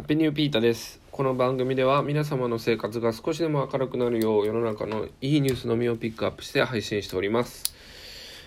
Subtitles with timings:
[0.00, 0.98] ハッピーニューピータです。
[1.10, 7.74] この番組では皆様の生活が少しでも明るくなるよう世の中のいいニュースのみをピックアップして配信しております。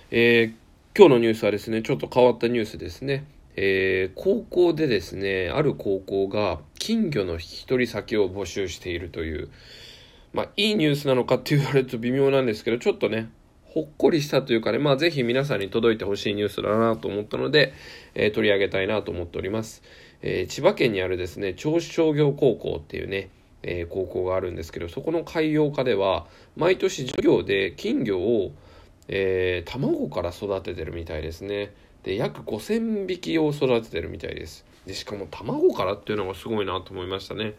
[0.09, 3.25] えー、今日のニュースはですね、ちょっと変わったニュースですね。
[3.55, 9.49] えー、高校でですね、ある高校が金魚の引き取り先を募集しているという、
[10.33, 13.29] まあ、いいニュースなのかって言われると微妙なんですけど、ちょっとね、
[13.73, 17.73] ほっこりしたというかね、まあ、ぜひ皆さんに届いてほしいニュースだなと思ったので、
[18.15, 19.83] えー、取り上げたいなと思っております。
[20.23, 23.29] えー、千葉県にあるですね、銚子商業高校っていうね、
[23.61, 26.25] えー、高校があるんですけど、そこの海洋科では、
[26.55, 28.51] 毎年授業で金魚を、
[29.09, 31.73] えー、卵から育ててるみたいですね。
[32.03, 34.65] で、約5000匹を育ててるみたいです。
[34.85, 37.55] で、しかも卵からっていうのがすごいなと思いましたね。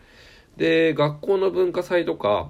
[0.57, 2.49] で、学校の文化祭とか、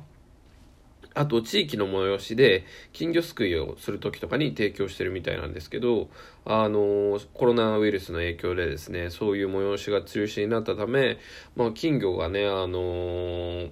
[1.15, 6.09] あと地域の催しで金魚すくいをする時とかに提供してるみたいなんですけど、
[6.45, 11.19] あの、コロナウイルスの影響でですね、そういう催しが中止になったため、
[11.57, 13.69] まあ金魚がね、あの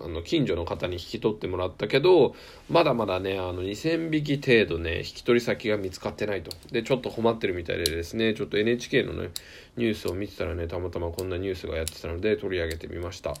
[0.00, 2.34] あの近所の方に引き取ってもらったけど
[2.70, 6.52] まだまだねあの2000匹程度ね引き取り先が見つかってないと。
[6.70, 9.30] でちょっと困ってるみたいでですねちょっと NHK のね
[9.76, 13.34] ニュースを見てたらねたまたまこんなニュースがやってたので取り上げてみました。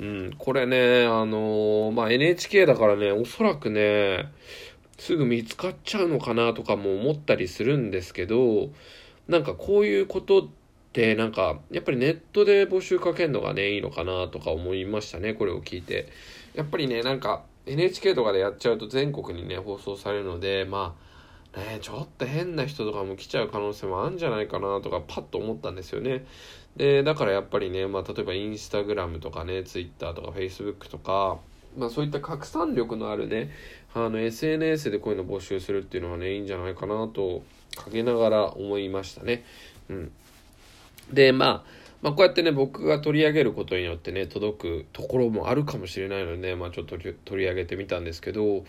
[0.00, 4.28] うん、これね、あのー、まあ、NHK だからね、おそらくね、
[4.98, 8.70] すぐ見つかっちゃうのかなとかも思ったりするんですけど、
[9.28, 10.48] なんかこういうことっ
[10.92, 16.08] て、なんか、やっぱりネットで募集かけるのがね、いいのかなとか思いましたね、これを聞いて。
[16.54, 21.04] やっぱりね、なんか、NHK とかでやっちゃうと全国にね、放送されるので、まあ、
[21.56, 26.24] ね、ちょっと変な人とかも来ちゃう可能性もあるんじゃないかなとかパッと思ったんですよね。
[26.76, 31.38] で、だからやっぱりね、まあ、例えばインスタグラムとかね、ツイッターとかフェイスブックとか、
[31.76, 33.50] まあ、そういった拡散力のあるね、
[33.94, 37.42] あの、SNS でこういうの募集するっていうのはね、いいんじゃないかなと、
[37.84, 39.44] 陰ながら思いましたね。
[39.88, 40.12] うん。
[41.12, 48.66] で、まあ、まあ、こうやってね、僕が取り上げることによってね、届くところもあるかもしれないのでね、まあ、ちょっと取り上げてみたんですけど、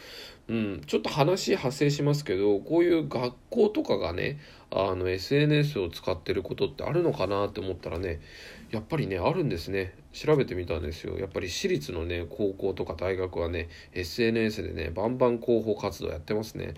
[0.48, 4.40] うん、ちょっと話派生しますけど、こういう学校とかがね、
[4.72, 8.22] あの、SNS を使ってることってあるのかなって思ったらね、
[8.72, 9.96] やっぱりね、あるんですね。
[10.14, 11.20] 調べてみたんですよ。
[11.20, 16.74] やっぱり私立のね、高校とか大学はね、SNS でね、バンバン広報活動やってますね。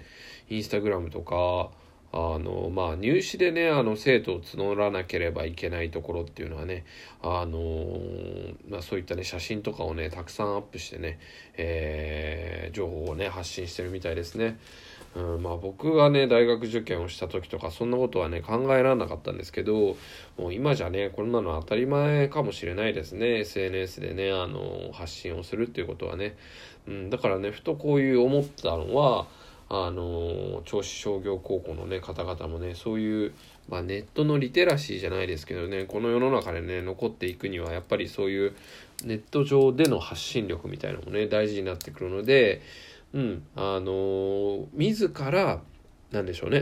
[0.50, 1.70] インスタグラムとか、
[2.14, 6.86] あのまあ入試でねあの生徒を募らなければいけないところっていうのはね
[7.22, 8.00] あの
[8.70, 11.20] まあ、そういったね写真とかをねたくさんアップしてね、
[11.58, 14.58] えー、情報をね発信してるみたいですね。
[15.16, 19.98] うん、まあ僕がね大学受験をした時とかそんなことはね考えられなかったんですけど
[20.38, 26.38] もう今じゃねこんなの当たり前かもしれないですね SNS でねあの発信をするっていうことはね、
[26.88, 29.28] うん、だからねふとこういう思ったのは
[29.70, 33.34] あの銚子商業高校のね方々もねそういう、
[33.68, 38.56] まあ、ネットのリテラシーじゃないですけどねこの世の中でね残っていくにはやっぱりそういう
[39.04, 42.62] ネット上での発信力みたいなのもね大事になってくるので
[43.14, 45.60] うんあの自ら
[46.12, 46.62] なんでしょうね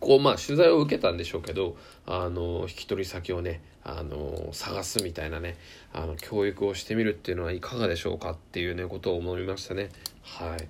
[0.00, 5.56] こうまあ取材を受けたんでしょうけどあの引き取り先をねあの探すみたいなね
[5.92, 9.90] あの教育をしてみるっていうのはいかがでしょうかっていうねことを思いましたね
[10.22, 10.68] はい。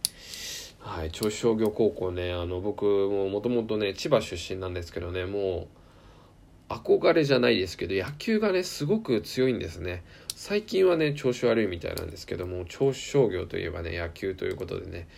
[0.86, 5.66] はい、銚子商業高校ね、あの、僕ももともとね、千葉出身なんですけどね、も
[6.70, 10.04] う、憧れじゃないですけど、野球がね、すごく強いんですね。
[10.36, 15.08] 最近はね、調子悪いみたいなんですけども、銚子商業といえばね、野球ということでね、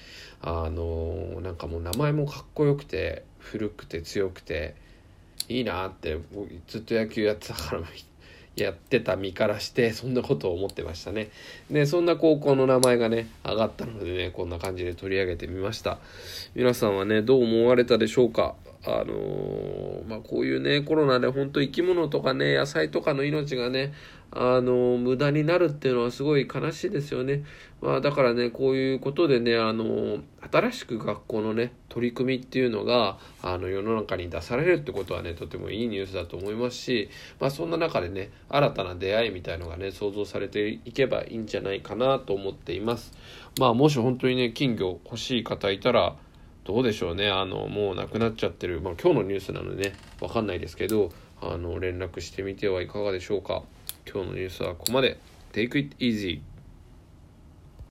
[0.41, 4.75] あのなんかもう名前もかっこよくて、古くて強くて、
[5.51, 6.19] いいなって、
[6.67, 7.83] ずっと野球やってたから
[8.65, 11.31] やってた身からしてそんなことを思ってましたね。
[11.71, 15.99] でそんな高校の名前がね上がったのでねこんな感じで取り上げてみました。
[16.55, 18.55] 皆さんはねどう思われたでしょうか？
[18.85, 23.93] あのー、まあこういうねコロナで本当生き物とかね野菜とかの命がね
[24.31, 27.45] あの無駄になるっていうのはすごい悲しいですよね。
[27.81, 30.19] まあだからねこういうことでねあの
[30.51, 37.09] 新しく学校のね取り組みっていうのがあの世の中に出されるってことはねとてもいいニュースだと思いますし、
[37.41, 43.13] まあそんな中でね新たな出会いみたいのがね想像されていけばいいんじゃないかなと思っています。
[43.59, 46.17] まあもし本当にね金魚欲しい方いたら
[46.69, 51.11] どうでしょうねあのもうなくなっちゃってる、まあ、今日のニュースなのでね分かんないですけど
[51.41, 53.63] あの連絡してみてはいかがでしょうか。
[54.07, 55.19] 今日のニュースはここまで。
[55.53, 56.41] Take it easy.